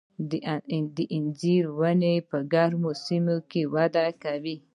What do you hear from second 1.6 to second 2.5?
ونې په